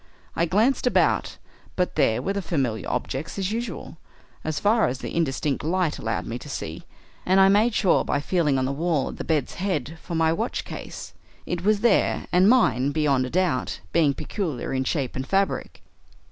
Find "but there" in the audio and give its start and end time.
1.75-2.23